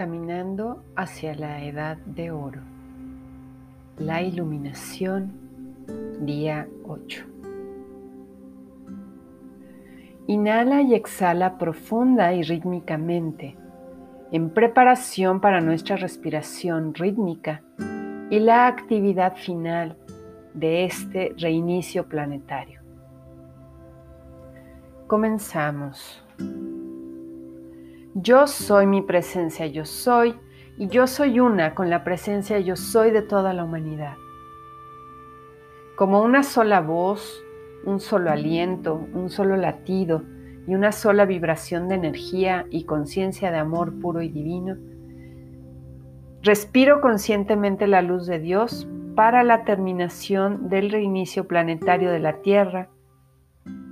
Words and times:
caminando 0.00 0.82
hacia 0.96 1.34
la 1.34 1.62
edad 1.62 1.98
de 1.98 2.30
oro. 2.30 2.62
La 3.98 4.22
iluminación, 4.22 5.30
día 6.22 6.66
8. 6.86 7.22
Inhala 10.26 10.80
y 10.80 10.94
exhala 10.94 11.58
profunda 11.58 12.32
y 12.32 12.42
rítmicamente, 12.42 13.58
en 14.32 14.48
preparación 14.48 15.38
para 15.42 15.60
nuestra 15.60 15.96
respiración 15.96 16.94
rítmica 16.94 17.62
y 18.30 18.38
la 18.38 18.68
actividad 18.68 19.36
final 19.36 19.98
de 20.54 20.86
este 20.86 21.34
reinicio 21.36 22.08
planetario. 22.08 22.80
Comenzamos. 25.06 26.24
Yo 28.14 28.48
soy 28.48 28.86
mi 28.86 29.02
presencia, 29.02 29.66
yo 29.66 29.84
soy, 29.84 30.34
y 30.76 30.88
yo 30.88 31.06
soy 31.06 31.38
una 31.38 31.76
con 31.76 31.90
la 31.90 32.02
presencia, 32.02 32.58
yo 32.58 32.74
soy 32.74 33.12
de 33.12 33.22
toda 33.22 33.52
la 33.52 33.62
humanidad. 33.62 34.14
Como 35.94 36.20
una 36.20 36.42
sola 36.42 36.80
voz, 36.80 37.40
un 37.84 38.00
solo 38.00 38.32
aliento, 38.32 39.06
un 39.12 39.30
solo 39.30 39.56
latido 39.56 40.24
y 40.66 40.74
una 40.74 40.90
sola 40.90 41.24
vibración 41.24 41.88
de 41.88 41.94
energía 41.94 42.66
y 42.70 42.84
conciencia 42.84 43.52
de 43.52 43.58
amor 43.58 44.00
puro 44.00 44.22
y 44.22 44.28
divino, 44.28 44.76
respiro 46.42 47.00
conscientemente 47.00 47.86
la 47.86 48.02
luz 48.02 48.26
de 48.26 48.40
Dios 48.40 48.88
para 49.14 49.44
la 49.44 49.64
terminación 49.64 50.68
del 50.68 50.90
reinicio 50.90 51.46
planetario 51.46 52.10
de 52.10 52.18
la 52.18 52.42
Tierra, 52.42 52.88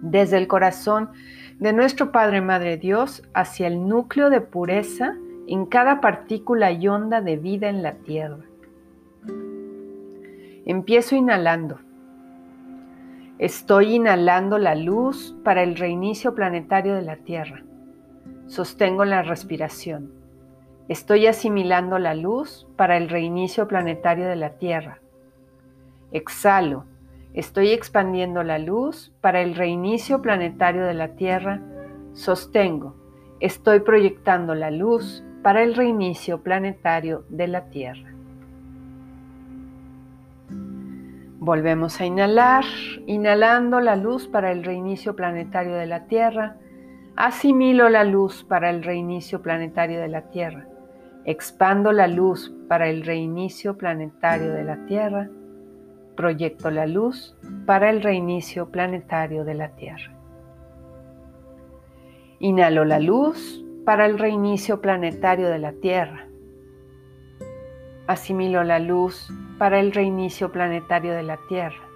desde 0.02 0.38
el 0.38 0.48
corazón 0.48 1.10
de 1.58 1.72
nuestro 1.72 2.12
Padre 2.12 2.40
Madre 2.40 2.76
Dios 2.76 3.22
hacia 3.34 3.66
el 3.66 3.88
núcleo 3.88 4.30
de 4.30 4.40
pureza 4.40 5.16
en 5.48 5.66
cada 5.66 6.00
partícula 6.00 6.70
y 6.70 6.86
onda 6.86 7.20
de 7.20 7.36
vida 7.36 7.68
en 7.68 7.82
la 7.82 7.94
Tierra. 7.94 8.44
Empiezo 10.64 11.16
inhalando. 11.16 11.78
Estoy 13.38 13.94
inhalando 13.94 14.58
la 14.58 14.74
luz 14.74 15.36
para 15.42 15.62
el 15.62 15.76
reinicio 15.76 16.34
planetario 16.34 16.94
de 16.94 17.02
la 17.02 17.16
Tierra. 17.16 17.62
Sostengo 18.46 19.04
la 19.04 19.22
respiración. 19.22 20.12
Estoy 20.88 21.26
asimilando 21.26 21.98
la 21.98 22.14
luz 22.14 22.66
para 22.76 22.96
el 22.96 23.08
reinicio 23.08 23.66
planetario 23.68 24.28
de 24.28 24.36
la 24.36 24.50
Tierra. 24.58 25.00
Exhalo 26.12 26.84
Estoy 27.38 27.70
expandiendo 27.70 28.42
la 28.42 28.58
luz 28.58 29.12
para 29.20 29.40
el 29.42 29.54
reinicio 29.54 30.20
planetario 30.20 30.84
de 30.84 30.94
la 30.94 31.14
Tierra. 31.14 31.60
Sostengo. 32.12 32.96
Estoy 33.38 33.78
proyectando 33.78 34.56
la 34.56 34.72
luz 34.72 35.22
para 35.40 35.62
el 35.62 35.76
reinicio 35.76 36.42
planetario 36.42 37.24
de 37.28 37.46
la 37.46 37.70
Tierra. 37.70 38.12
Volvemos 41.38 42.00
a 42.00 42.06
inhalar, 42.06 42.64
inhalando 43.06 43.78
la 43.78 43.94
luz 43.94 44.26
para 44.26 44.50
el 44.50 44.64
reinicio 44.64 45.14
planetario 45.14 45.76
de 45.76 45.86
la 45.86 46.06
Tierra. 46.06 46.56
Asimilo 47.14 47.88
la 47.88 48.02
luz 48.02 48.42
para 48.48 48.68
el 48.68 48.82
reinicio 48.82 49.42
planetario 49.42 50.00
de 50.00 50.08
la 50.08 50.22
Tierra. 50.22 50.66
Expando 51.24 51.92
la 51.92 52.08
luz 52.08 52.52
para 52.68 52.88
el 52.88 53.04
reinicio 53.04 53.78
planetario 53.78 54.52
de 54.52 54.64
la 54.64 54.86
Tierra 54.86 55.30
proyecto 56.18 56.72
la 56.72 56.84
luz 56.84 57.36
para 57.64 57.90
el 57.90 58.02
reinicio 58.02 58.70
planetario 58.70 59.44
de 59.44 59.54
la 59.54 59.76
Tierra. 59.76 60.12
Inhalo 62.40 62.84
la 62.84 62.98
luz 62.98 63.64
para 63.84 64.04
el 64.04 64.18
reinicio 64.18 64.80
planetario 64.80 65.48
de 65.48 65.60
la 65.60 65.74
Tierra. 65.74 66.26
Asimilo 68.08 68.64
la 68.64 68.80
luz 68.80 69.32
para 69.58 69.78
el 69.78 69.92
reinicio 69.92 70.50
planetario 70.50 71.14
de 71.14 71.22
la 71.22 71.38
Tierra. 71.48 71.88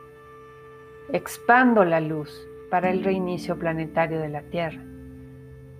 Expando 1.12 1.84
la 1.84 2.00
luz 2.00 2.46
para 2.70 2.90
el 2.90 3.02
reinicio 3.02 3.58
planetario 3.58 4.20
de 4.20 4.28
la 4.28 4.42
Tierra. 4.42 4.84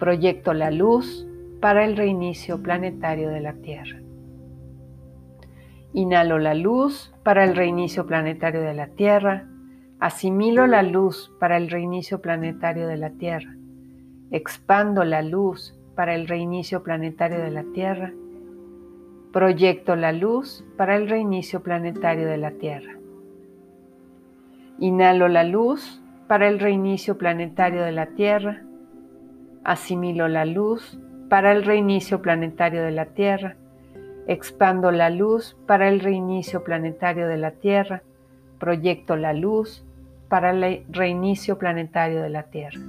Proyecto 0.01 0.53
la 0.53 0.73
luz 0.73 1.29
para 1.61 1.85
el 1.85 1.97
reinicio 1.97 2.61
planetario 2.61 3.29
de 3.29 3.41
la 3.41 3.53
Tierra. 3.53 4.02
Inhalo 5.95 6.39
la 6.39 6.55
luz 6.55 7.13
para 7.23 7.45
el 7.45 7.55
reinicio 7.55 8.07
planetario 8.07 8.63
de 8.63 8.73
la 8.73 8.87
Tierra. 8.87 9.45
Asimilo 10.01 10.67
la 10.67 10.83
luz 10.83 11.31
para 11.39 11.59
el 11.59 11.69
reinicio 11.69 12.23
planetario 12.23 12.89
de 12.89 12.97
la 12.97 13.11
Tierra. 13.11 13.55
Expando 14.31 15.05
la 15.05 15.21
luz 15.21 15.79
para 15.95 16.15
el 16.15 16.29
reinicio 16.29 16.83
planetario 16.83 17.41
de 17.41 17.51
la 17.51 17.65
Tierra. 17.75 18.11
Proyecto 19.35 19.95
la 19.95 20.13
luz 20.13 20.65
para 20.79 20.97
el 20.97 21.11
reinicio 21.11 21.63
planetario 21.63 22.27
de 22.27 22.39
la 22.39 22.53
Tierra. 22.53 22.97
Inhalo 24.79 25.29
la 25.29 25.45
luz 25.45 26.03
para 26.27 26.49
el 26.49 26.59
reinicio 26.59 27.19
planetario 27.19 27.83
de 27.83 27.93
la 27.93 28.07
Tierra. 28.07 28.63
Asimilo 29.63 30.27
la 30.29 30.47
luz 30.47 30.99
para 31.29 31.53
el 31.53 31.65
reinicio 31.65 32.23
planetario 32.23 32.83
de 32.83 32.93
la 32.93 33.07
Tierra 33.07 33.57
Expando 34.27 34.93
la 34.93 35.11
luz 35.11 35.57
para 35.67 35.89
el 35.89 36.01
reinicio 36.01 36.63
planetario 36.63 37.27
de 37.27 37.37
la 37.37 37.51
Tierra. 37.53 38.03
Proyecto 38.59 39.17
la 39.17 39.33
luz 39.33 39.85
para 40.29 40.51
el 40.51 40.85
reinicio 40.89 41.59
planetario 41.59 42.23
de 42.23 42.31
la 42.31 42.45
Tierra. 42.45 42.81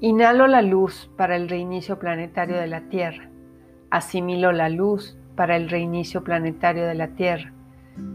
Inhalo 0.00 0.46
la 0.46 0.62
luz 0.62 1.10
para 1.16 1.36
el 1.36 1.48
reinicio 1.48 1.98
planetario 1.98 2.56
de 2.56 2.66
la 2.66 2.82
Tierra. 2.82 3.28
Asimilo 3.90 4.52
la 4.52 4.68
luz 4.68 5.18
para 5.36 5.56
el 5.56 5.68
reinicio 5.68 6.24
planetario 6.24 6.86
de 6.86 6.94
la 6.94 7.08
Tierra. 7.08 7.52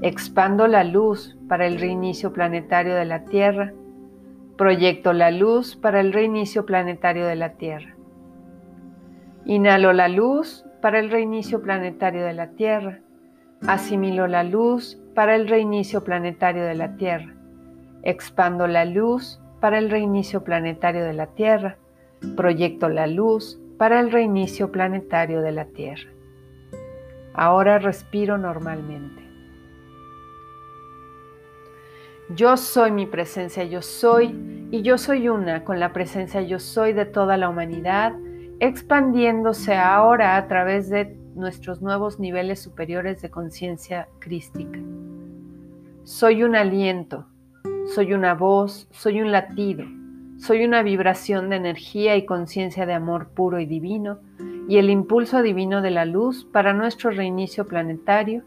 Expando 0.01 0.67
la 0.67 0.83
luz 0.83 1.37
para 1.47 1.67
el 1.67 1.79
reinicio 1.79 2.33
planetario 2.33 2.95
de 2.95 3.05
la 3.05 3.25
Tierra. 3.25 3.73
Proyecto 4.57 5.13
la 5.13 5.31
luz 5.31 5.75
para 5.75 5.99
el 5.99 6.13
reinicio 6.13 6.65
planetario 6.65 7.25
de 7.25 7.35
la 7.35 7.53
Tierra. 7.53 7.95
Inhalo 9.45 9.93
la 9.93 10.07
luz 10.07 10.65
para 10.81 10.99
el 10.99 11.09
reinicio 11.09 11.61
planetario 11.61 12.25
de 12.25 12.33
la 12.33 12.49
Tierra. 12.51 12.99
Asimilo 13.67 14.27
la 14.27 14.43
luz 14.43 14.99
para 15.15 15.35
el 15.35 15.47
reinicio 15.47 16.03
planetario 16.03 16.63
de 16.63 16.75
la 16.75 16.95
Tierra. 16.95 17.33
Expando 18.03 18.67
la 18.67 18.85
luz 18.85 19.39
para 19.59 19.77
el 19.79 19.89
reinicio 19.89 20.43
planetario 20.43 21.03
de 21.03 21.13
la 21.13 21.27
Tierra. 21.27 21.77
Proyecto 22.35 22.89
la 22.89 23.07
luz 23.07 23.59
para 23.77 23.99
el 23.99 24.11
reinicio 24.11 24.71
planetario 24.71 25.41
de 25.41 25.51
la 25.51 25.65
Tierra. 25.65 26.09
Ahora 27.33 27.79
respiro 27.79 28.37
normalmente. 28.37 29.23
Yo 32.29 32.57
soy 32.57 32.91
mi 32.91 33.05
presencia, 33.05 33.63
yo 33.63 33.81
soy, 33.81 34.67
y 34.69 34.81
yo 34.81 34.97
soy 34.97 35.29
una 35.29 35.63
con 35.63 35.79
la 35.79 35.93
presencia 35.93 36.41
yo 36.41 36.59
soy 36.59 36.91
de 36.91 37.05
toda 37.05 37.37
la 37.37 37.47
humanidad 37.47 38.13
expandiéndose 38.59 39.75
ahora 39.75 40.37
a 40.37 40.47
través 40.47 40.89
de 40.89 41.15
nuestros 41.35 41.81
nuevos 41.81 42.19
niveles 42.19 42.59
superiores 42.59 43.21
de 43.21 43.29
conciencia 43.29 44.07
crística. 44.19 44.79
Soy 46.03 46.43
un 46.43 46.55
aliento, 46.55 47.27
soy 47.93 48.13
una 48.13 48.33
voz, 48.33 48.87
soy 48.91 49.21
un 49.21 49.31
latido, 49.31 49.85
soy 50.37 50.65
una 50.65 50.81
vibración 50.81 51.49
de 51.49 51.57
energía 51.57 52.15
y 52.15 52.25
conciencia 52.25 52.85
de 52.85 52.93
amor 52.93 53.29
puro 53.29 53.59
y 53.59 53.65
divino 53.65 54.19
y 54.67 54.77
el 54.77 54.89
impulso 54.89 55.41
divino 55.41 55.81
de 55.81 55.91
la 55.91 56.05
luz 56.05 56.45
para 56.45 56.73
nuestro 56.73 57.11
reinicio 57.11 57.67
planetario 57.67 58.43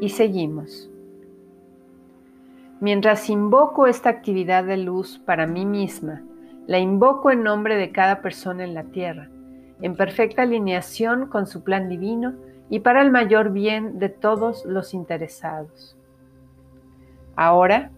y 0.00 0.10
seguimos. 0.10 0.90
Mientras 2.80 3.28
invoco 3.30 3.86
esta 3.86 4.10
actividad 4.10 4.64
de 4.64 4.76
luz 4.76 5.18
para 5.24 5.46
mí 5.46 5.64
misma, 5.64 6.22
la 6.68 6.78
invoco 6.78 7.30
en 7.30 7.42
nombre 7.42 7.76
de 7.76 7.92
cada 7.92 8.20
persona 8.20 8.62
en 8.62 8.74
la 8.74 8.84
tierra, 8.84 9.30
en 9.80 9.96
perfecta 9.96 10.42
alineación 10.42 11.26
con 11.26 11.46
su 11.46 11.64
plan 11.64 11.88
divino 11.88 12.34
y 12.68 12.80
para 12.80 13.00
el 13.00 13.10
mayor 13.10 13.52
bien 13.52 13.98
de 13.98 14.10
todos 14.10 14.66
los 14.66 14.92
interesados. 14.92 15.96
Ahora, 17.36 17.90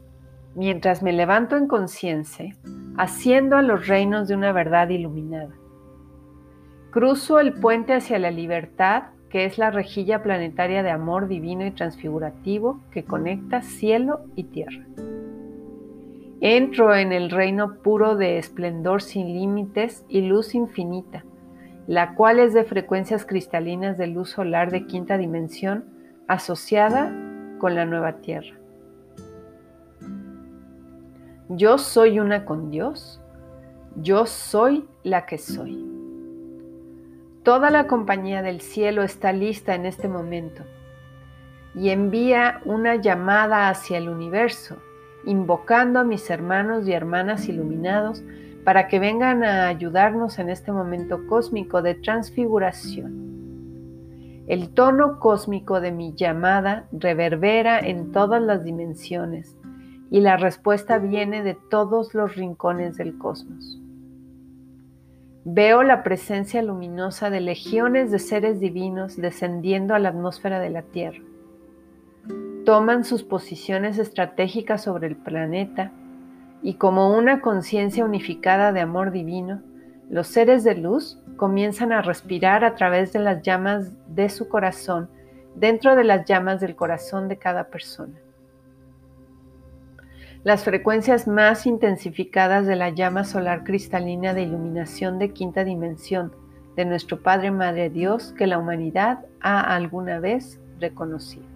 mientras 0.54 1.02
me 1.02 1.12
levanto 1.12 1.56
en 1.56 1.66
conciencia, 1.66 2.54
asciendo 2.96 3.56
a 3.56 3.62
los 3.62 3.88
reinos 3.88 4.28
de 4.28 4.36
una 4.36 4.52
verdad 4.52 4.88
iluminada. 4.88 5.50
Cruzo 6.92 7.40
el 7.40 7.54
puente 7.54 7.92
hacia 7.92 8.20
la 8.20 8.30
libertad, 8.30 9.04
que 9.30 9.46
es 9.46 9.58
la 9.58 9.72
rejilla 9.72 10.22
planetaria 10.22 10.84
de 10.84 10.90
amor 10.90 11.26
divino 11.26 11.66
y 11.66 11.72
transfigurativo 11.72 12.80
que 12.92 13.04
conecta 13.04 13.62
cielo 13.62 14.20
y 14.36 14.44
tierra. 14.44 14.86
Entro 16.42 16.94
en 16.94 17.12
el 17.12 17.30
reino 17.30 17.74
puro 17.82 18.16
de 18.16 18.38
esplendor 18.38 19.02
sin 19.02 19.26
límites 19.34 20.06
y 20.08 20.22
luz 20.22 20.54
infinita, 20.54 21.22
la 21.86 22.14
cual 22.14 22.38
es 22.38 22.54
de 22.54 22.64
frecuencias 22.64 23.26
cristalinas 23.26 23.98
de 23.98 24.06
luz 24.06 24.30
solar 24.30 24.70
de 24.70 24.86
quinta 24.86 25.18
dimensión 25.18 25.84
asociada 26.28 27.12
con 27.58 27.74
la 27.74 27.84
nueva 27.84 28.22
Tierra. 28.22 28.56
Yo 31.50 31.76
soy 31.76 32.20
una 32.20 32.46
con 32.46 32.70
Dios, 32.70 33.20
yo 33.96 34.24
soy 34.24 34.88
la 35.02 35.26
que 35.26 35.36
soy. 35.36 35.84
Toda 37.42 37.70
la 37.70 37.86
compañía 37.86 38.40
del 38.40 38.62
cielo 38.62 39.02
está 39.02 39.32
lista 39.32 39.74
en 39.74 39.84
este 39.84 40.08
momento 40.08 40.62
y 41.74 41.90
envía 41.90 42.62
una 42.64 42.96
llamada 42.96 43.68
hacia 43.68 43.98
el 43.98 44.08
universo, 44.08 44.76
invocando 45.24 46.00
a 46.00 46.04
mis 46.04 46.28
hermanos 46.30 46.86
y 46.86 46.92
hermanas 46.92 47.48
iluminados 47.48 48.22
para 48.64 48.88
que 48.88 48.98
vengan 48.98 49.44
a 49.44 49.68
ayudarnos 49.68 50.38
en 50.38 50.50
este 50.50 50.72
momento 50.72 51.26
cósmico 51.26 51.82
de 51.82 51.94
transfiguración. 51.94 53.30
El 54.46 54.70
tono 54.70 55.20
cósmico 55.20 55.80
de 55.80 55.92
mi 55.92 56.14
llamada 56.14 56.88
reverbera 56.92 57.78
en 57.78 58.12
todas 58.12 58.42
las 58.42 58.64
dimensiones 58.64 59.56
y 60.10 60.20
la 60.20 60.36
respuesta 60.36 60.98
viene 60.98 61.42
de 61.42 61.56
todos 61.70 62.14
los 62.14 62.34
rincones 62.34 62.96
del 62.96 63.16
cosmos. 63.16 63.80
Veo 65.44 65.82
la 65.82 66.02
presencia 66.02 66.62
luminosa 66.62 67.30
de 67.30 67.40
legiones 67.40 68.10
de 68.10 68.18
seres 68.18 68.60
divinos 68.60 69.16
descendiendo 69.16 69.94
a 69.94 69.98
la 69.98 70.10
atmósfera 70.10 70.58
de 70.58 70.70
la 70.70 70.82
Tierra. 70.82 71.22
Toman 72.70 73.02
sus 73.02 73.24
posiciones 73.24 73.98
estratégicas 73.98 74.84
sobre 74.84 75.08
el 75.08 75.16
planeta 75.16 75.90
y 76.62 76.74
como 76.74 77.16
una 77.16 77.40
conciencia 77.40 78.04
unificada 78.04 78.72
de 78.72 78.78
amor 78.78 79.10
divino, 79.10 79.60
los 80.08 80.28
seres 80.28 80.62
de 80.62 80.76
luz 80.76 81.20
comienzan 81.36 81.90
a 81.90 82.00
respirar 82.00 82.62
a 82.62 82.76
través 82.76 83.12
de 83.12 83.18
las 83.18 83.42
llamas 83.42 83.90
de 84.14 84.28
su 84.28 84.48
corazón, 84.48 85.10
dentro 85.56 85.96
de 85.96 86.04
las 86.04 86.26
llamas 86.26 86.60
del 86.60 86.76
corazón 86.76 87.26
de 87.26 87.38
cada 87.38 87.64
persona. 87.70 88.14
Las 90.44 90.62
frecuencias 90.62 91.26
más 91.26 91.66
intensificadas 91.66 92.68
de 92.68 92.76
la 92.76 92.90
llama 92.90 93.24
solar 93.24 93.64
cristalina 93.64 94.32
de 94.32 94.42
iluminación 94.42 95.18
de 95.18 95.32
quinta 95.32 95.64
dimensión 95.64 96.32
de 96.76 96.84
nuestro 96.84 97.20
Padre 97.20 97.50
Madre 97.50 97.90
Dios 97.90 98.32
que 98.38 98.46
la 98.46 98.58
humanidad 98.58 99.26
ha 99.40 99.60
alguna 99.74 100.20
vez 100.20 100.60
reconocido. 100.78 101.49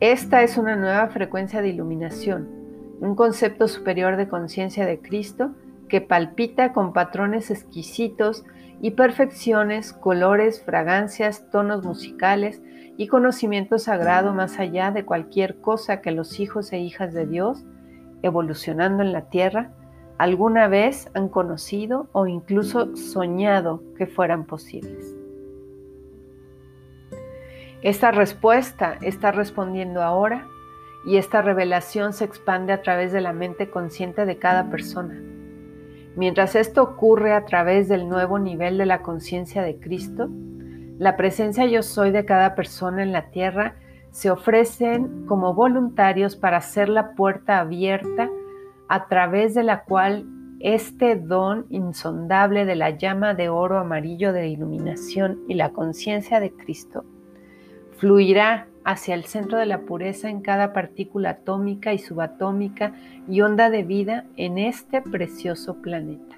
Esta 0.00 0.42
es 0.42 0.56
una 0.56 0.76
nueva 0.76 1.08
frecuencia 1.08 1.60
de 1.60 1.68
iluminación 1.68 2.60
un 3.00 3.14
concepto 3.14 3.66
superior 3.66 4.16
de 4.16 4.28
conciencia 4.28 4.86
de 4.86 5.00
Cristo 5.00 5.52
que 5.88 6.00
palpita 6.00 6.72
con 6.72 6.92
patrones 6.92 7.50
exquisitos 7.50 8.44
y 8.80 8.92
perfecciones, 8.92 9.92
colores, 9.92 10.62
fragancias, 10.62 11.50
tonos 11.50 11.84
musicales 11.84 12.62
y 12.96 13.08
conocimiento 13.08 13.78
sagrado 13.78 14.32
más 14.34 14.58
allá 14.58 14.90
de 14.90 15.04
cualquier 15.04 15.60
cosa 15.60 16.00
que 16.00 16.12
los 16.12 16.38
hijos 16.38 16.72
e 16.72 16.78
hijas 16.78 17.12
de 17.12 17.26
Dios, 17.26 17.64
evolucionando 18.22 19.02
en 19.02 19.12
la 19.12 19.28
tierra, 19.30 19.72
alguna 20.18 20.68
vez 20.68 21.10
han 21.14 21.28
conocido 21.28 22.08
o 22.12 22.26
incluso 22.26 22.94
soñado 22.96 23.82
que 23.96 24.06
fueran 24.06 24.44
posibles. 24.44 25.19
Esta 27.82 28.10
respuesta 28.10 28.98
está 29.00 29.32
respondiendo 29.32 30.02
ahora 30.02 30.46
y 31.06 31.16
esta 31.16 31.40
revelación 31.40 32.12
se 32.12 32.26
expande 32.26 32.74
a 32.74 32.82
través 32.82 33.10
de 33.10 33.22
la 33.22 33.32
mente 33.32 33.70
consciente 33.70 34.26
de 34.26 34.36
cada 34.36 34.68
persona. 34.68 35.18
Mientras 36.14 36.56
esto 36.56 36.82
ocurre 36.82 37.32
a 37.32 37.46
través 37.46 37.88
del 37.88 38.06
nuevo 38.06 38.38
nivel 38.38 38.76
de 38.76 38.84
la 38.84 39.00
conciencia 39.00 39.62
de 39.62 39.80
Cristo, 39.80 40.28
la 40.98 41.16
presencia 41.16 41.64
yo 41.64 41.82
soy 41.82 42.10
de 42.10 42.26
cada 42.26 42.54
persona 42.54 43.02
en 43.02 43.12
la 43.12 43.30
tierra 43.30 43.76
se 44.10 44.30
ofrecen 44.30 45.24
como 45.26 45.54
voluntarios 45.54 46.36
para 46.36 46.58
hacer 46.58 46.90
la 46.90 47.14
puerta 47.14 47.60
abierta 47.60 48.28
a 48.88 49.06
través 49.06 49.54
de 49.54 49.62
la 49.62 49.84
cual 49.84 50.26
este 50.58 51.16
don 51.16 51.64
insondable 51.70 52.66
de 52.66 52.74
la 52.74 52.90
llama 52.90 53.32
de 53.32 53.48
oro 53.48 53.78
amarillo 53.78 54.34
de 54.34 54.48
iluminación 54.48 55.38
y 55.48 55.54
la 55.54 55.70
conciencia 55.70 56.40
de 56.40 56.52
Cristo 56.52 57.06
fluirá 58.00 58.66
hacia 58.82 59.14
el 59.14 59.24
centro 59.26 59.58
de 59.58 59.66
la 59.66 59.80
pureza 59.80 60.30
en 60.30 60.40
cada 60.40 60.72
partícula 60.72 61.30
atómica 61.30 61.92
y 61.92 61.98
subatómica 61.98 62.94
y 63.28 63.42
onda 63.42 63.68
de 63.68 63.82
vida 63.82 64.24
en 64.36 64.56
este 64.56 65.02
precioso 65.02 65.82
planeta. 65.82 66.36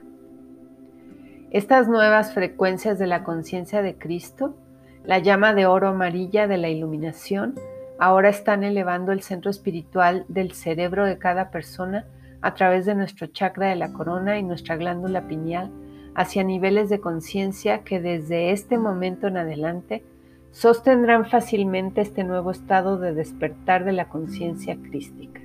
Estas 1.52 1.86
nuevas 1.86 2.34
frecuencias 2.34 2.98
de 2.98 3.06
la 3.06 3.22
conciencia 3.22 3.80
de 3.80 3.96
Cristo, 3.96 4.56
la 5.04 5.20
llama 5.20 5.54
de 5.54 5.66
oro 5.66 5.86
amarilla 5.86 6.48
de 6.48 6.58
la 6.58 6.68
iluminación, 6.68 7.54
ahora 8.00 8.28
están 8.28 8.64
elevando 8.64 9.12
el 9.12 9.22
centro 9.22 9.48
espiritual 9.52 10.24
del 10.26 10.52
cerebro 10.52 11.04
de 11.04 11.18
cada 11.18 11.52
persona 11.52 12.06
a 12.40 12.54
través 12.54 12.86
de 12.86 12.96
nuestro 12.96 13.28
chakra 13.28 13.68
de 13.68 13.76
la 13.76 13.92
corona 13.92 14.36
y 14.36 14.42
nuestra 14.42 14.74
glándula 14.74 15.28
pineal 15.28 15.70
hacia 16.16 16.42
niveles 16.42 16.88
de 16.88 17.00
conciencia 17.00 17.84
que 17.84 18.00
desde 18.00 18.50
este 18.50 18.78
momento 18.78 19.28
en 19.28 19.36
adelante 19.36 20.02
sostendrán 20.52 21.24
fácilmente 21.24 22.02
este 22.02 22.24
nuevo 22.24 22.50
estado 22.50 22.98
de 22.98 23.14
despertar 23.14 23.84
de 23.84 23.92
la 23.92 24.08
conciencia 24.08 24.76
crística. 24.76 25.40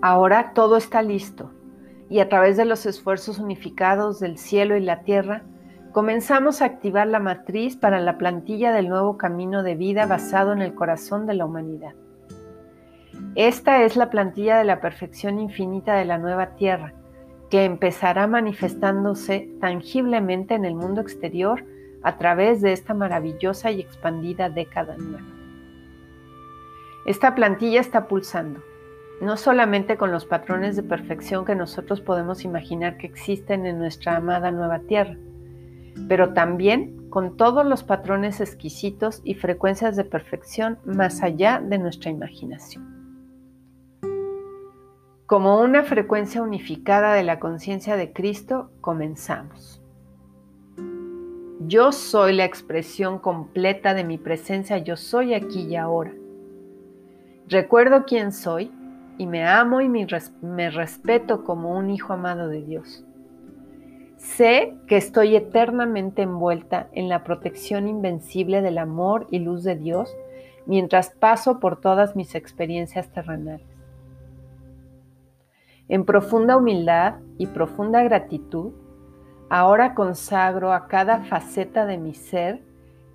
Ahora 0.00 0.52
todo 0.54 0.76
está 0.76 1.02
listo 1.02 1.50
y 2.08 2.20
a 2.20 2.28
través 2.28 2.56
de 2.56 2.64
los 2.64 2.86
esfuerzos 2.86 3.38
unificados 3.40 4.20
del 4.20 4.38
cielo 4.38 4.76
y 4.76 4.80
la 4.80 5.00
tierra, 5.00 5.42
comenzamos 5.92 6.62
a 6.62 6.66
activar 6.66 7.08
la 7.08 7.18
matriz 7.18 7.76
para 7.76 7.98
la 7.98 8.16
plantilla 8.16 8.72
del 8.72 8.88
nuevo 8.88 9.18
camino 9.18 9.64
de 9.64 9.74
vida 9.74 10.06
basado 10.06 10.52
en 10.52 10.62
el 10.62 10.74
corazón 10.74 11.26
de 11.26 11.34
la 11.34 11.46
humanidad. 11.46 11.94
Esta 13.34 13.82
es 13.82 13.96
la 13.96 14.08
plantilla 14.08 14.58
de 14.58 14.64
la 14.64 14.80
perfección 14.80 15.40
infinita 15.40 15.96
de 15.96 16.04
la 16.04 16.18
nueva 16.18 16.54
tierra, 16.54 16.94
que 17.50 17.64
empezará 17.64 18.26
manifestándose 18.28 19.50
tangiblemente 19.60 20.54
en 20.54 20.64
el 20.64 20.74
mundo 20.74 21.00
exterior 21.00 21.64
a 22.06 22.18
través 22.18 22.60
de 22.60 22.72
esta 22.72 22.94
maravillosa 22.94 23.72
y 23.72 23.80
expandida 23.80 24.48
década 24.48 24.96
nueva. 24.96 25.26
Esta 27.04 27.34
plantilla 27.34 27.80
está 27.80 28.06
pulsando, 28.06 28.62
no 29.20 29.36
solamente 29.36 29.96
con 29.96 30.12
los 30.12 30.24
patrones 30.24 30.76
de 30.76 30.84
perfección 30.84 31.44
que 31.44 31.56
nosotros 31.56 32.00
podemos 32.00 32.44
imaginar 32.44 32.96
que 32.96 33.08
existen 33.08 33.66
en 33.66 33.80
nuestra 33.80 34.16
amada 34.16 34.52
nueva 34.52 34.78
Tierra, 34.78 35.16
pero 36.08 36.32
también 36.32 37.10
con 37.10 37.36
todos 37.36 37.66
los 37.66 37.82
patrones 37.82 38.40
exquisitos 38.40 39.20
y 39.24 39.34
frecuencias 39.34 39.96
de 39.96 40.04
perfección 40.04 40.78
más 40.84 41.24
allá 41.24 41.60
de 41.60 41.78
nuestra 41.78 42.12
imaginación. 42.12 42.86
Como 45.26 45.60
una 45.60 45.82
frecuencia 45.82 46.40
unificada 46.40 47.14
de 47.14 47.24
la 47.24 47.40
conciencia 47.40 47.96
de 47.96 48.12
Cristo, 48.12 48.70
comenzamos. 48.80 49.82
Yo 51.60 51.90
soy 51.90 52.34
la 52.34 52.44
expresión 52.44 53.18
completa 53.18 53.94
de 53.94 54.04
mi 54.04 54.18
presencia, 54.18 54.76
yo 54.76 54.94
soy 54.96 55.32
aquí 55.32 55.62
y 55.62 55.76
ahora. 55.76 56.12
Recuerdo 57.48 58.04
quién 58.04 58.30
soy 58.30 58.70
y 59.16 59.26
me 59.26 59.42
amo 59.46 59.80
y 59.80 59.88
me, 59.88 60.70
respeto 60.70 61.44
como 61.44 61.74
un 61.74 61.88
hijo 61.88 62.12
amado 62.12 62.48
de 62.48 62.62
Dios. 62.62 63.04
Sé 64.18 64.74
que 64.86 64.98
estoy 64.98 65.34
eternamente 65.34 66.22
envuelta 66.22 66.88
en 66.92 67.08
la 67.08 67.24
protección 67.24 67.88
invencible 67.88 68.60
del 68.60 68.76
amor 68.76 69.26
y 69.30 69.38
luz 69.38 69.64
de 69.64 69.76
Dios 69.76 70.14
mientras 70.66 71.10
paso 71.10 71.58
por 71.58 71.80
todas 71.80 72.16
mis 72.16 72.34
experiencias 72.34 73.08
terrenales. 73.08 73.66
En 75.88 76.04
profunda 76.04 76.58
humildad 76.58 77.14
y 77.38 77.46
profunda 77.46 78.02
gratitud, 78.02 78.72
Ahora 79.48 79.94
consagro 79.94 80.72
a 80.72 80.88
cada 80.88 81.20
faceta 81.20 81.86
de 81.86 81.98
mi 81.98 82.14
ser 82.14 82.60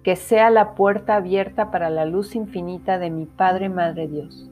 que 0.04 0.16
sea 0.16 0.50
la 0.50 0.76
puerta 0.76 1.16
abierta 1.16 1.72
para 1.72 1.90
la 1.90 2.06
luz 2.06 2.36
infinita 2.36 2.98
de 3.00 3.10
mi 3.10 3.26
Padre 3.26 3.68
Madre 3.68 4.08
Dios. 4.08 4.50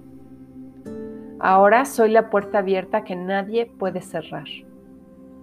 Ahora 1.39 1.85
soy 1.85 2.11
la 2.11 2.29
puerta 2.29 2.59
abierta 2.59 3.05
que 3.05 3.15
nadie 3.15 3.65
puede 3.65 4.01
cerrar. 4.01 4.47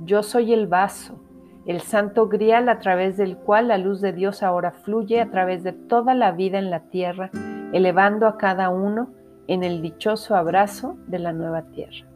Yo 0.05 0.23
soy 0.23 0.53
el 0.53 0.67
vaso, 0.67 1.19
el 1.65 1.81
santo 1.81 2.29
grial 2.29 2.69
a 2.69 2.81
través 2.81 3.17
del 3.17 3.39
cual 3.39 3.69
la 3.69 3.79
luz 3.79 4.03
de 4.03 4.13
Dios 4.13 4.43
ahora 4.43 4.73
fluye 4.73 5.23
a 5.23 5.31
través 5.31 5.65
de 5.65 5.73
toda 5.73 6.15
la 6.15 6.33
vida 6.33 6.59
en 6.59 6.71
la 6.71 6.81
tierra, 6.81 7.31
elevando 7.73 8.27
a 8.27 8.37
cada 8.37 8.69
uno 8.69 9.09
en 9.49 9.65
el 9.65 9.81
dichoso 9.81 10.37
abrazo 10.37 10.97
de 11.07 11.19
la 11.19 11.33
nueva 11.33 11.63
tierra. 11.63 12.07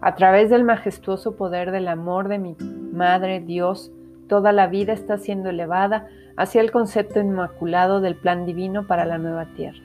A 0.00 0.14
través 0.14 0.50
del 0.50 0.62
majestuoso 0.62 1.36
poder 1.36 1.72
del 1.72 1.88
amor 1.88 2.28
de 2.28 2.38
mi 2.38 2.54
Madre 3.02 3.40
Dios, 3.40 3.90
toda 4.28 4.52
la 4.52 4.68
vida 4.68 4.92
está 4.92 5.18
siendo 5.18 5.50
elevada 5.50 6.06
hacia 6.36 6.60
el 6.60 6.70
concepto 6.70 7.18
inmaculado 7.18 8.00
del 8.00 8.14
plan 8.14 8.46
divino 8.46 8.86
para 8.86 9.04
la 9.04 9.18
nueva 9.18 9.46
tierra. 9.56 9.82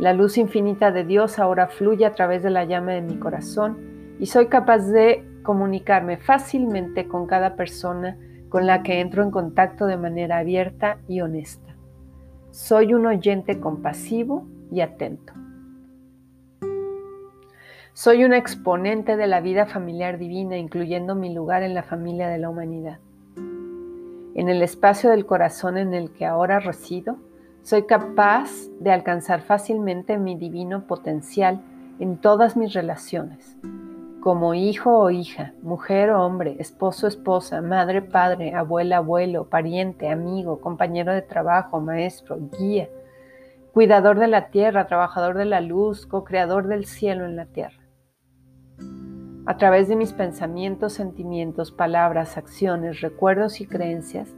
La 0.00 0.12
luz 0.12 0.38
infinita 0.38 0.90
de 0.90 1.04
Dios 1.04 1.38
ahora 1.38 1.68
fluye 1.68 2.04
a 2.04 2.14
través 2.14 2.42
de 2.42 2.50
la 2.50 2.64
llama 2.64 2.90
de 2.90 3.00
mi 3.00 3.16
corazón 3.16 3.78
y 4.18 4.26
soy 4.26 4.48
capaz 4.48 4.88
de 4.88 5.24
comunicarme 5.44 6.16
fácilmente 6.16 7.06
con 7.06 7.28
cada 7.28 7.54
persona 7.54 8.18
con 8.48 8.66
la 8.66 8.82
que 8.82 8.98
entro 8.98 9.22
en 9.22 9.30
contacto 9.30 9.86
de 9.86 9.96
manera 9.96 10.38
abierta 10.38 10.98
y 11.06 11.20
honesta. 11.20 11.76
Soy 12.50 12.92
un 12.92 13.06
oyente 13.06 13.60
compasivo 13.60 14.48
y 14.72 14.80
atento. 14.80 15.32
Soy 17.94 18.24
una 18.24 18.38
exponente 18.38 19.18
de 19.18 19.26
la 19.26 19.42
vida 19.42 19.66
familiar 19.66 20.16
divina, 20.16 20.56
incluyendo 20.56 21.14
mi 21.14 21.34
lugar 21.34 21.62
en 21.62 21.74
la 21.74 21.82
familia 21.82 22.28
de 22.28 22.38
la 22.38 22.48
humanidad. 22.48 23.00
En 24.34 24.48
el 24.48 24.62
espacio 24.62 25.10
del 25.10 25.26
corazón 25.26 25.76
en 25.76 25.92
el 25.92 26.10
que 26.10 26.24
ahora 26.24 26.58
resido, 26.58 27.18
soy 27.62 27.82
capaz 27.82 28.48
de 28.80 28.92
alcanzar 28.92 29.42
fácilmente 29.42 30.16
mi 30.16 30.36
divino 30.36 30.86
potencial 30.86 31.60
en 31.98 32.16
todas 32.16 32.56
mis 32.56 32.72
relaciones, 32.72 33.58
como 34.22 34.54
hijo 34.54 34.98
o 34.98 35.10
hija, 35.10 35.52
mujer 35.60 36.12
o 36.12 36.24
hombre, 36.24 36.56
esposo 36.60 37.04
o 37.04 37.08
esposa, 37.10 37.60
madre, 37.60 38.00
padre, 38.00 38.54
abuela, 38.54 38.96
abuelo, 38.96 39.50
pariente, 39.50 40.08
amigo, 40.08 40.62
compañero 40.62 41.12
de 41.12 41.20
trabajo, 41.20 41.78
maestro, 41.78 42.38
guía, 42.58 42.88
cuidador 43.74 44.18
de 44.18 44.28
la 44.28 44.46
tierra, 44.48 44.86
trabajador 44.86 45.36
de 45.36 45.44
la 45.44 45.60
luz, 45.60 46.06
co-creador 46.06 46.68
del 46.68 46.86
cielo 46.86 47.26
en 47.26 47.36
la 47.36 47.44
tierra. 47.44 47.81
A 49.44 49.56
través 49.56 49.88
de 49.88 49.96
mis 49.96 50.12
pensamientos, 50.12 50.92
sentimientos, 50.92 51.72
palabras, 51.72 52.38
acciones, 52.38 53.00
recuerdos 53.00 53.60
y 53.60 53.66
creencias, 53.66 54.32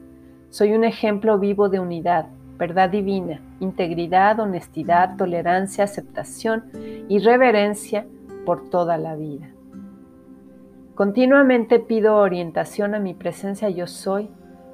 soy 0.49 0.73
un 0.73 0.82
ejemplo 0.82 1.38
vivo 1.38 1.68
de 1.68 1.78
unidad, 1.78 2.28
verdad 2.56 2.88
divina, 2.88 3.42
integridad, 3.61 4.40
honestidad, 4.40 5.16
tolerancia, 5.16 5.84
aceptación 5.84 6.64
y 7.11 7.18
reverencia 7.18 8.06
por 8.46 8.70
toda 8.70 8.96
la 8.96 9.14
vida. 9.14 9.50
Continuamente 10.94 11.80
pido 11.80 12.16
orientación 12.16 12.94
a 12.94 12.99
mi 12.99 13.12
presencia 13.12 13.68
yo 13.68 13.87
soy 13.87 14.30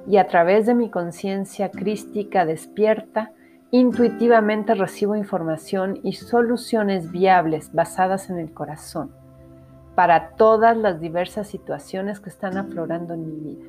y 0.07 0.15
a 0.15 0.27
través 0.27 0.65
de 0.65 0.75
mi 0.75 0.89
conciencia 0.89 1.71
crística 1.71 2.45
despierta, 2.45 3.33
intuitivamente 3.69 4.75
recibo 4.75 5.17
información 5.17 5.99
y 6.03 6.13
soluciones 6.13 7.11
viables 7.11 7.73
basadas 7.73 8.29
en 8.29 8.39
el 8.39 8.53
corazón 8.53 9.20
para 9.95 10.35
todas 10.35 10.77
las 10.77 10.99
diversas 11.01 11.47
situaciones 11.47 12.19
que 12.19 12.29
están 12.29 12.57
aflorando 12.57 13.13
en 13.13 13.27
mi 13.27 13.39
vida. 13.39 13.65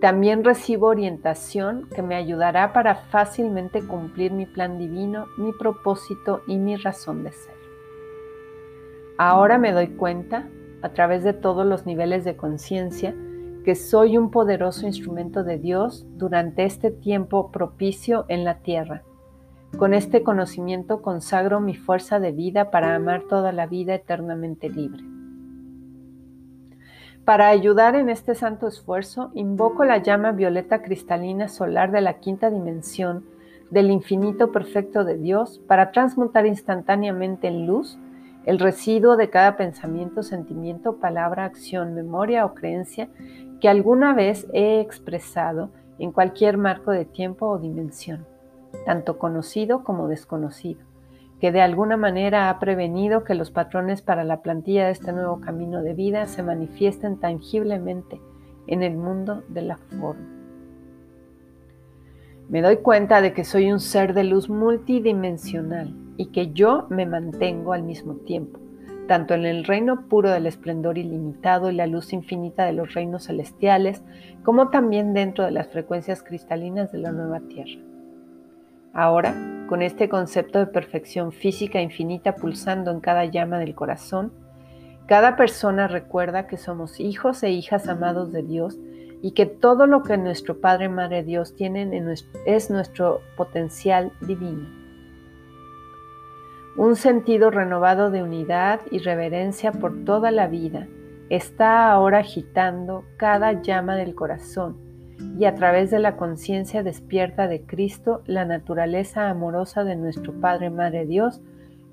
También 0.00 0.44
recibo 0.44 0.86
orientación 0.86 1.86
que 1.94 2.02
me 2.02 2.14
ayudará 2.14 2.72
para 2.72 2.94
fácilmente 2.94 3.82
cumplir 3.86 4.32
mi 4.32 4.46
plan 4.46 4.78
divino, 4.78 5.26
mi 5.36 5.52
propósito 5.52 6.40
y 6.46 6.56
mi 6.56 6.76
razón 6.76 7.22
de 7.22 7.32
ser. 7.32 7.54
Ahora 9.18 9.58
me 9.58 9.72
doy 9.72 9.88
cuenta, 9.88 10.48
a 10.80 10.88
través 10.90 11.22
de 11.24 11.34
todos 11.34 11.66
los 11.66 11.84
niveles 11.84 12.24
de 12.24 12.36
conciencia, 12.36 13.14
que 13.66 13.74
soy 13.74 14.16
un 14.16 14.30
poderoso 14.30 14.86
instrumento 14.86 15.44
de 15.44 15.58
Dios 15.58 16.06
durante 16.16 16.64
este 16.64 16.90
tiempo 16.90 17.52
propicio 17.52 18.24
en 18.28 18.44
la 18.44 18.60
tierra 18.60 19.02
con 19.76 19.94
este 19.94 20.22
conocimiento 20.22 21.00
consagro 21.00 21.60
mi 21.60 21.74
fuerza 21.74 22.20
de 22.20 22.32
vida 22.32 22.70
para 22.70 22.94
amar 22.94 23.22
toda 23.28 23.52
la 23.52 23.66
vida 23.66 23.94
eternamente 23.94 24.68
libre. 24.68 25.02
Para 27.24 27.48
ayudar 27.48 27.94
en 27.94 28.08
este 28.08 28.34
santo 28.34 28.66
esfuerzo, 28.66 29.30
invoco 29.34 29.84
la 29.84 29.98
llama 29.98 30.32
violeta 30.32 30.82
cristalina 30.82 31.48
solar 31.48 31.92
de 31.92 32.00
la 32.00 32.14
quinta 32.14 32.50
dimensión 32.50 33.24
del 33.70 33.90
infinito 33.90 34.50
perfecto 34.50 35.04
de 35.04 35.16
Dios 35.16 35.60
para 35.68 35.92
transmutar 35.92 36.44
instantáneamente 36.46 37.46
en 37.46 37.66
luz 37.66 37.98
el 38.46 38.58
residuo 38.58 39.16
de 39.16 39.30
cada 39.30 39.56
pensamiento, 39.56 40.22
sentimiento, 40.22 40.96
palabra, 40.96 41.44
acción, 41.44 41.94
memoria 41.94 42.44
o 42.46 42.54
creencia 42.54 43.08
que 43.60 43.68
alguna 43.68 44.14
vez 44.14 44.46
he 44.52 44.80
expresado 44.80 45.70
en 45.98 46.10
cualquier 46.10 46.56
marco 46.56 46.90
de 46.90 47.04
tiempo 47.04 47.46
o 47.46 47.58
dimensión 47.58 48.26
tanto 48.84 49.18
conocido 49.18 49.84
como 49.84 50.08
desconocido, 50.08 50.80
que 51.40 51.52
de 51.52 51.62
alguna 51.62 51.96
manera 51.96 52.50
ha 52.50 52.58
prevenido 52.58 53.24
que 53.24 53.34
los 53.34 53.50
patrones 53.50 54.02
para 54.02 54.24
la 54.24 54.42
plantilla 54.42 54.86
de 54.86 54.92
este 54.92 55.12
nuevo 55.12 55.40
camino 55.40 55.82
de 55.82 55.94
vida 55.94 56.26
se 56.26 56.42
manifiesten 56.42 57.18
tangiblemente 57.18 58.20
en 58.66 58.82
el 58.82 58.96
mundo 58.96 59.42
de 59.48 59.62
la 59.62 59.76
forma. 59.76 60.28
Me 62.48 62.62
doy 62.62 62.78
cuenta 62.78 63.20
de 63.20 63.32
que 63.32 63.44
soy 63.44 63.70
un 63.70 63.80
ser 63.80 64.12
de 64.12 64.24
luz 64.24 64.50
multidimensional 64.50 65.94
y 66.16 66.26
que 66.26 66.52
yo 66.52 66.86
me 66.90 67.06
mantengo 67.06 67.72
al 67.72 67.84
mismo 67.84 68.14
tiempo, 68.14 68.58
tanto 69.06 69.34
en 69.34 69.46
el 69.46 69.64
reino 69.64 70.08
puro 70.08 70.30
del 70.30 70.46
esplendor 70.46 70.98
ilimitado 70.98 71.70
y 71.70 71.74
la 71.74 71.86
luz 71.86 72.12
infinita 72.12 72.64
de 72.64 72.72
los 72.72 72.92
reinos 72.92 73.26
celestiales, 73.26 74.02
como 74.42 74.70
también 74.70 75.14
dentro 75.14 75.44
de 75.44 75.52
las 75.52 75.68
frecuencias 75.68 76.22
cristalinas 76.22 76.90
de 76.90 76.98
la 76.98 77.12
nueva 77.12 77.40
tierra. 77.40 77.89
Ahora, 78.92 79.34
con 79.68 79.82
este 79.82 80.08
concepto 80.08 80.58
de 80.58 80.66
perfección 80.66 81.30
física 81.30 81.80
infinita 81.80 82.34
pulsando 82.34 82.90
en 82.90 83.00
cada 83.00 83.24
llama 83.24 83.58
del 83.58 83.74
corazón, 83.74 84.32
cada 85.06 85.36
persona 85.36 85.86
recuerda 85.86 86.46
que 86.46 86.56
somos 86.56 86.98
hijos 86.98 87.42
e 87.42 87.50
hijas 87.50 87.88
amados 87.88 88.32
de 88.32 88.42
Dios 88.42 88.78
y 89.22 89.32
que 89.32 89.46
todo 89.46 89.86
lo 89.86 90.02
que 90.02 90.16
nuestro 90.16 90.60
Padre 90.60 90.88
Madre 90.88 91.22
Dios 91.22 91.54
tienen 91.54 91.92
es 92.46 92.70
nuestro 92.70 93.20
potencial 93.36 94.12
divino. 94.20 94.68
Un 96.76 96.96
sentido 96.96 97.50
renovado 97.50 98.10
de 98.10 98.22
unidad 98.22 98.80
y 98.90 98.98
reverencia 98.98 99.72
por 99.72 100.04
toda 100.04 100.30
la 100.30 100.46
vida 100.48 100.88
está 101.28 101.92
ahora 101.92 102.18
agitando 102.18 103.04
cada 103.16 103.62
llama 103.62 103.96
del 103.96 104.14
corazón 104.14 104.89
y 105.38 105.44
a 105.44 105.54
través 105.54 105.90
de 105.90 105.98
la 105.98 106.16
conciencia 106.16 106.82
despierta 106.82 107.48
de 107.48 107.62
Cristo, 107.62 108.22
la 108.26 108.44
naturaleza 108.44 109.28
amorosa 109.30 109.84
de 109.84 109.96
nuestro 109.96 110.32
Padre 110.40 110.70
Madre 110.70 111.06
Dios 111.06 111.40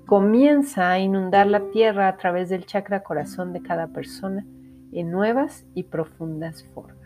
comienza 0.06 0.90
a 0.90 0.98
inundar 0.98 1.46
la 1.46 1.70
tierra 1.70 2.08
a 2.08 2.16
través 2.16 2.48
del 2.48 2.66
chakra 2.66 3.02
corazón 3.02 3.52
de 3.52 3.62
cada 3.62 3.88
persona 3.88 4.44
en 4.92 5.10
nuevas 5.10 5.66
y 5.74 5.84
profundas 5.84 6.64
formas. 6.74 6.96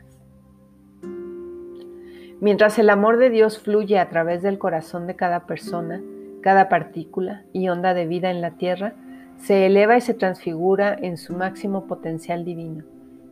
Mientras 2.40 2.78
el 2.78 2.90
amor 2.90 3.18
de 3.18 3.30
Dios 3.30 3.58
fluye 3.58 3.98
a 3.98 4.08
través 4.08 4.42
del 4.42 4.58
corazón 4.58 5.06
de 5.06 5.16
cada 5.16 5.46
persona, 5.46 6.00
cada 6.42 6.68
partícula 6.68 7.44
y 7.52 7.68
onda 7.68 7.94
de 7.94 8.06
vida 8.06 8.30
en 8.30 8.40
la 8.40 8.52
tierra 8.52 8.94
se 9.36 9.66
eleva 9.66 9.96
y 9.96 10.00
se 10.00 10.14
transfigura 10.14 10.96
en 11.00 11.16
su 11.16 11.34
máximo 11.34 11.86
potencial 11.86 12.44
divino 12.44 12.84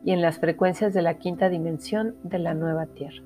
y 0.03 0.11
en 0.11 0.21
las 0.21 0.39
frecuencias 0.39 0.93
de 0.93 1.01
la 1.01 1.15
quinta 1.15 1.49
dimensión 1.49 2.15
de 2.23 2.39
la 2.39 2.53
nueva 2.53 2.87
Tierra. 2.87 3.23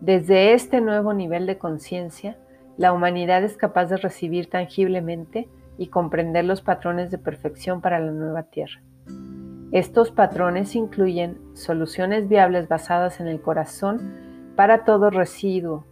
Desde 0.00 0.52
este 0.52 0.80
nuevo 0.80 1.14
nivel 1.14 1.46
de 1.46 1.58
conciencia, 1.58 2.36
la 2.76 2.92
humanidad 2.92 3.44
es 3.44 3.56
capaz 3.56 3.86
de 3.86 3.96
recibir 3.96 4.50
tangiblemente 4.50 5.48
y 5.78 5.88
comprender 5.88 6.44
los 6.44 6.60
patrones 6.60 7.10
de 7.10 7.18
perfección 7.18 7.80
para 7.80 8.00
la 8.00 8.10
nueva 8.10 8.44
Tierra. 8.44 8.82
Estos 9.72 10.10
patrones 10.10 10.76
incluyen 10.76 11.38
soluciones 11.54 12.28
viables 12.28 12.68
basadas 12.68 13.20
en 13.20 13.26
el 13.26 13.40
corazón 13.40 14.52
para 14.56 14.84
todo 14.84 15.10
residuo 15.10 15.84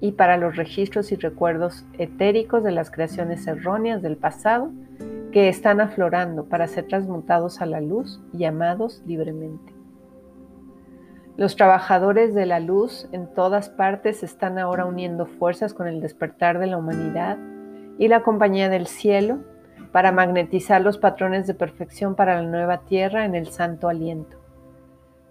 y 0.00 0.12
para 0.12 0.36
los 0.36 0.56
registros 0.56 1.10
y 1.12 1.16
recuerdos 1.16 1.84
etéricos 1.98 2.62
de 2.62 2.72
las 2.72 2.90
creaciones 2.90 3.46
erróneas 3.46 4.02
del 4.02 4.16
pasado 4.16 4.70
que 5.34 5.48
están 5.48 5.80
aflorando 5.80 6.44
para 6.44 6.68
ser 6.68 6.86
transmutados 6.86 7.60
a 7.60 7.66
la 7.66 7.80
luz 7.80 8.22
y 8.32 8.44
amados 8.44 9.02
libremente. 9.04 9.74
Los 11.36 11.56
trabajadores 11.56 12.36
de 12.36 12.46
la 12.46 12.60
luz 12.60 13.08
en 13.10 13.26
todas 13.34 13.68
partes 13.68 14.22
están 14.22 14.60
ahora 14.60 14.86
uniendo 14.86 15.26
fuerzas 15.26 15.74
con 15.74 15.88
el 15.88 16.00
despertar 16.00 16.60
de 16.60 16.68
la 16.68 16.76
humanidad 16.76 17.36
y 17.98 18.06
la 18.06 18.22
compañía 18.22 18.68
del 18.68 18.86
cielo 18.86 19.40
para 19.90 20.12
magnetizar 20.12 20.80
los 20.80 20.98
patrones 20.98 21.48
de 21.48 21.54
perfección 21.54 22.14
para 22.14 22.40
la 22.40 22.48
nueva 22.48 22.82
tierra 22.82 23.24
en 23.24 23.34
el 23.34 23.48
santo 23.48 23.88
aliento. 23.88 24.36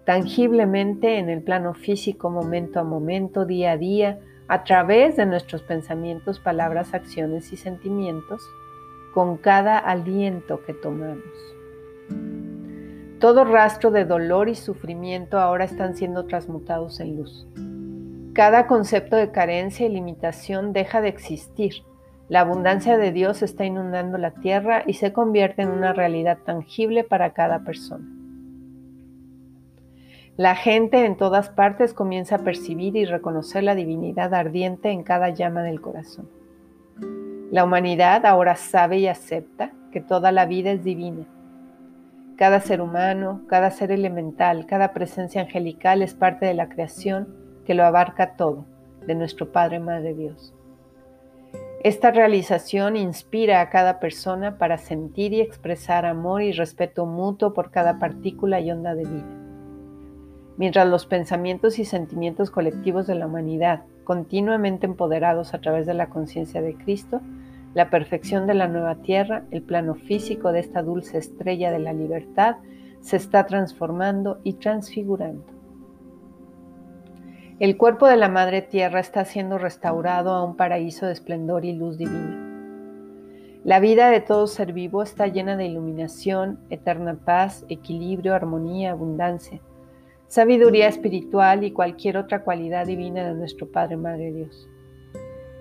Tangiblemente 0.04 1.18
en 1.18 1.30
el 1.30 1.42
plano 1.42 1.72
físico, 1.72 2.28
momento 2.28 2.78
a 2.78 2.84
momento, 2.84 3.46
día 3.46 3.72
a 3.72 3.78
día, 3.78 4.18
a 4.48 4.64
través 4.64 5.16
de 5.16 5.24
nuestros 5.24 5.62
pensamientos, 5.62 6.40
palabras, 6.40 6.92
acciones 6.92 7.54
y 7.54 7.56
sentimientos, 7.56 8.42
con 9.14 9.36
cada 9.36 9.78
aliento 9.78 10.64
que 10.64 10.74
tomamos. 10.74 11.22
Todo 13.20 13.44
rastro 13.44 13.92
de 13.92 14.04
dolor 14.04 14.48
y 14.48 14.56
sufrimiento 14.56 15.38
ahora 15.38 15.64
están 15.64 15.94
siendo 15.94 16.26
transmutados 16.26 16.98
en 16.98 17.16
luz. 17.16 17.46
Cada 18.34 18.66
concepto 18.66 19.14
de 19.14 19.30
carencia 19.30 19.86
y 19.86 19.88
limitación 19.88 20.72
deja 20.72 21.00
de 21.00 21.08
existir. 21.08 21.74
La 22.28 22.40
abundancia 22.40 22.98
de 22.98 23.12
Dios 23.12 23.42
está 23.42 23.64
inundando 23.64 24.18
la 24.18 24.32
tierra 24.32 24.82
y 24.84 24.94
se 24.94 25.12
convierte 25.12 25.62
en 25.62 25.70
una 25.70 25.92
realidad 25.92 26.38
tangible 26.44 27.04
para 27.04 27.34
cada 27.34 27.60
persona. 27.60 28.04
La 30.36 30.56
gente 30.56 31.04
en 31.04 31.16
todas 31.16 31.50
partes 31.50 31.94
comienza 31.94 32.36
a 32.36 32.40
percibir 32.40 32.96
y 32.96 33.04
reconocer 33.04 33.62
la 33.62 33.76
divinidad 33.76 34.34
ardiente 34.34 34.90
en 34.90 35.04
cada 35.04 35.30
llama 35.30 35.62
del 35.62 35.80
corazón. 35.80 36.28
La 37.54 37.62
humanidad 37.62 38.26
ahora 38.26 38.56
sabe 38.56 38.98
y 38.98 39.06
acepta 39.06 39.70
que 39.92 40.00
toda 40.00 40.32
la 40.32 40.44
vida 40.44 40.72
es 40.72 40.82
divina. 40.82 41.24
Cada 42.36 42.58
ser 42.58 42.80
humano, 42.80 43.42
cada 43.46 43.70
ser 43.70 43.92
elemental, 43.92 44.66
cada 44.66 44.92
presencia 44.92 45.42
angelical 45.42 46.02
es 46.02 46.14
parte 46.14 46.46
de 46.46 46.54
la 46.54 46.68
creación 46.68 47.28
que 47.64 47.74
lo 47.74 47.84
abarca 47.84 48.34
todo, 48.34 48.64
de 49.06 49.14
nuestro 49.14 49.52
Padre 49.52 49.78
Madre 49.78 50.14
Dios. 50.14 50.52
Esta 51.84 52.10
realización 52.10 52.96
inspira 52.96 53.60
a 53.60 53.70
cada 53.70 54.00
persona 54.00 54.58
para 54.58 54.76
sentir 54.76 55.32
y 55.32 55.40
expresar 55.40 56.06
amor 56.06 56.42
y 56.42 56.50
respeto 56.50 57.06
mutuo 57.06 57.54
por 57.54 57.70
cada 57.70 58.00
partícula 58.00 58.58
y 58.58 58.72
onda 58.72 58.96
de 58.96 59.04
vida. 59.04 59.44
Mientras 60.56 60.88
los 60.88 61.06
pensamientos 61.06 61.78
y 61.78 61.84
sentimientos 61.84 62.50
colectivos 62.50 63.06
de 63.06 63.14
la 63.14 63.28
humanidad, 63.28 63.84
continuamente 64.02 64.86
empoderados 64.86 65.54
a 65.54 65.60
través 65.60 65.86
de 65.86 65.94
la 65.94 66.08
conciencia 66.08 66.60
de 66.60 66.74
Cristo, 66.74 67.20
la 67.74 67.90
perfección 67.90 68.46
de 68.46 68.54
la 68.54 68.68
nueva 68.68 68.96
tierra, 68.96 69.44
el 69.50 69.62
plano 69.62 69.94
físico 69.96 70.52
de 70.52 70.60
esta 70.60 70.82
dulce 70.82 71.18
estrella 71.18 71.72
de 71.72 71.80
la 71.80 71.92
libertad, 71.92 72.56
se 73.00 73.16
está 73.16 73.46
transformando 73.46 74.40
y 74.44 74.54
transfigurando. 74.54 75.44
El 77.60 77.76
cuerpo 77.76 78.06
de 78.06 78.16
la 78.16 78.28
Madre 78.28 78.62
Tierra 78.62 79.00
está 79.00 79.24
siendo 79.24 79.58
restaurado 79.58 80.32
a 80.32 80.44
un 80.44 80.56
paraíso 80.56 81.06
de 81.06 81.12
esplendor 81.12 81.64
y 81.64 81.72
luz 81.72 81.98
divina. 81.98 82.40
La 83.64 83.80
vida 83.80 84.10
de 84.10 84.20
todo 84.20 84.46
ser 84.46 84.72
vivo 84.72 85.02
está 85.02 85.26
llena 85.26 85.56
de 85.56 85.66
iluminación, 85.66 86.58
eterna 86.70 87.18
paz, 87.24 87.64
equilibrio, 87.68 88.34
armonía, 88.34 88.92
abundancia, 88.92 89.60
sabiduría 90.26 90.88
espiritual 90.88 91.64
y 91.64 91.70
cualquier 91.70 92.16
otra 92.16 92.42
cualidad 92.42 92.86
divina 92.86 93.26
de 93.26 93.34
nuestro 93.34 93.68
Padre 93.70 93.96
Madre 93.96 94.32
Dios. 94.32 94.68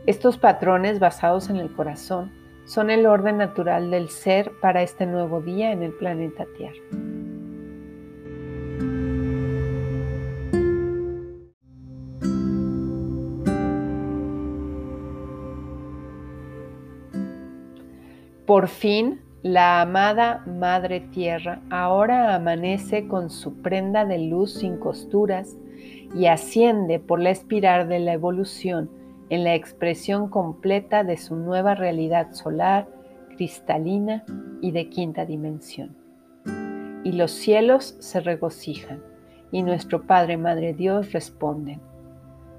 Estos 0.05 0.38
patrones 0.38 1.00
basados 1.00 1.50
en 1.50 1.55
el 1.55 1.72
corazón 1.72 2.29
son 2.65 2.89
el 2.89 3.05
orden 3.05 3.38
natural 3.38 3.89
del 3.89 4.10
ser 4.10 4.51
para 4.60 4.81
este 4.81 5.05
nuevo 5.05 5.39
día 5.39 5.72
en 5.72 5.81
el 5.81 5.93
planeta 5.93 6.45
Tierra. 6.57 6.83
Por 18.45 18.67
fin, 18.67 19.22
la 19.41 19.79
amada 19.79 20.43
Madre 20.45 21.00
Tierra 21.00 21.62
ahora 21.69 22.36
amanece 22.36 23.07
con 23.07 23.29
su 23.29 23.62
prenda 23.62 24.03
de 24.03 24.17
luz 24.17 24.55
sin 24.55 24.75
costuras 24.75 25.55
y 26.13 26.25
asciende 26.25 27.00
por 27.00 27.22
la 27.22 27.29
espiral 27.29 27.88
de 27.88 28.00
la 28.00 28.12
evolución 28.12 29.02
en 29.34 29.44
la 29.44 29.56
expresión 29.56 30.30
completa 30.30 31.04
de 31.04 31.18
su 31.18 31.36
nueva 31.36 31.74
realidad 31.74 32.34
solar, 32.34 32.88
cristalina 33.36 34.24
y 34.62 34.70
de 34.70 34.90
quinta 34.90 35.25
dimensión. 35.25 35.98
Y 37.04 37.13
los 37.13 37.32
cielos 37.32 37.96
se 37.98 38.20
regocijan 38.20 39.02
y 39.52 39.63
nuestro 39.63 40.04
Padre 40.06 40.38
Madre 40.38 40.75
Dios 40.75 41.13
responden. 41.13 41.82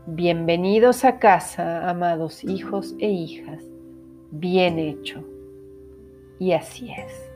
Bienvenidos 0.06 1.04
a 1.04 1.20
casa, 1.20 1.88
amados 1.88 2.42
hijos 2.42 2.96
e 2.98 3.08
hijas, 3.08 3.62
bien 4.32 4.80
hecho 4.80 5.22
y 6.40 6.54
así 6.54 6.90
es. 6.90 7.30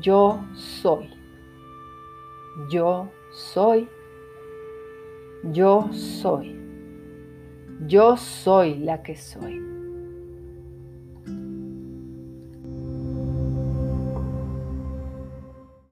Yo 0.00 0.44
soy. 0.56 1.08
Yo 2.68 3.08
soy. 3.30 3.88
Yo 5.52 5.88
soy. 5.92 6.57
Yo 7.86 8.16
soy 8.16 8.78
la 8.78 9.02
que 9.02 9.16
soy. 9.16 9.77